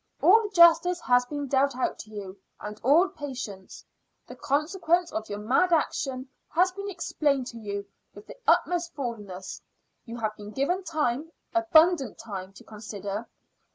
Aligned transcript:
All 0.19 0.49
justice 0.49 0.99
has 1.01 1.27
been 1.27 1.45
dealt 1.45 1.75
out 1.75 1.99
to 1.99 2.09
you, 2.09 2.35
and 2.59 2.81
all 2.83 3.07
patience. 3.09 3.85
The 4.25 4.35
consequence 4.35 5.11
of 5.13 5.29
your 5.29 5.37
mad 5.37 5.71
action 5.71 6.27
has 6.49 6.71
been 6.71 6.89
explained 6.89 7.45
to 7.51 7.59
you 7.59 7.85
with 8.15 8.25
the 8.25 8.37
utmost 8.47 8.95
fullness. 8.95 9.61
You 10.05 10.17
have 10.17 10.35
been 10.37 10.49
given 10.53 10.83
time 10.83 11.31
abundant 11.53 12.17
time 12.17 12.51
to 12.53 12.63
consider. 12.63 13.29